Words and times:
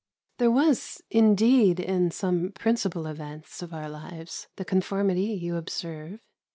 There 0.39 0.49
was 0.49 1.03
indeed 1.11 1.79
in 1.79 2.09
some 2.09 2.53
principal 2.53 3.05
events 3.05 3.61
of 3.61 3.71
our 3.71 3.87
lives 3.87 4.47
the 4.55 4.65
conformity 4.65 5.25
you 5.35 5.57
observe. 5.57 6.25